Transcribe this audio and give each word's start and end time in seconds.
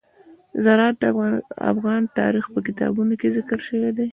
زراعت 0.63 0.95
د 1.01 1.03
افغان 1.71 2.01
تاریخ 2.19 2.45
په 2.53 2.59
کتابونو 2.67 3.13
کې 3.19 3.33
ذکر 3.37 3.57
شوی 3.67 3.91
دي. 3.97 4.07